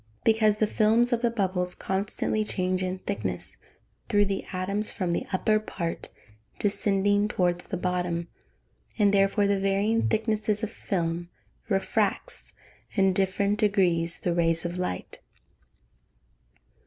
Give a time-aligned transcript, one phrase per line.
[0.23, 3.57] _Because the films of the bubbles constantly change in thickness,
[4.09, 6.09] through the atoms from the upper part
[6.57, 8.27] descending towards the bottom,
[8.97, 11.29] and therefore the varying thickness of film
[11.69, 12.55] refracts,
[12.93, 15.19] in different degrees, the rays of light.